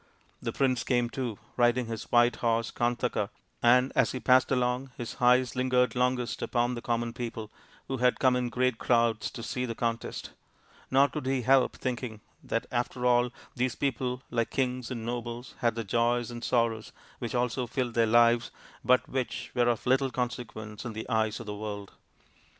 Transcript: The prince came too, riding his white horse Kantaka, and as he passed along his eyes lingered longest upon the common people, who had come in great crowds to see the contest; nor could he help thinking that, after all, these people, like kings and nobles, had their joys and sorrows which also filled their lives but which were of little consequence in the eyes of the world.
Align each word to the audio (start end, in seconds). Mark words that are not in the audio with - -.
The 0.41 0.51
prince 0.51 0.83
came 0.83 1.11
too, 1.11 1.37
riding 1.57 1.85
his 1.85 2.11
white 2.11 2.37
horse 2.37 2.71
Kantaka, 2.71 3.29
and 3.61 3.91
as 3.95 4.13
he 4.13 4.19
passed 4.19 4.49
along 4.49 4.89
his 4.97 5.17
eyes 5.19 5.55
lingered 5.55 5.95
longest 5.95 6.41
upon 6.41 6.73
the 6.73 6.81
common 6.81 7.13
people, 7.13 7.51
who 7.87 7.97
had 7.97 8.19
come 8.19 8.35
in 8.35 8.49
great 8.49 8.79
crowds 8.79 9.29
to 9.29 9.43
see 9.43 9.63
the 9.63 9.75
contest; 9.75 10.31
nor 10.89 11.07
could 11.07 11.27
he 11.27 11.43
help 11.43 11.77
thinking 11.77 12.19
that, 12.43 12.65
after 12.71 13.05
all, 13.05 13.29
these 13.55 13.75
people, 13.75 14.23
like 14.31 14.49
kings 14.49 14.89
and 14.89 15.05
nobles, 15.05 15.53
had 15.59 15.75
their 15.75 15.83
joys 15.83 16.31
and 16.31 16.43
sorrows 16.43 16.91
which 17.19 17.35
also 17.35 17.67
filled 17.67 17.93
their 17.93 18.07
lives 18.07 18.49
but 18.83 19.07
which 19.07 19.51
were 19.53 19.69
of 19.69 19.85
little 19.85 20.09
consequence 20.09 20.83
in 20.83 20.93
the 20.93 21.07
eyes 21.09 21.39
of 21.39 21.45
the 21.45 21.53
world. 21.55 21.93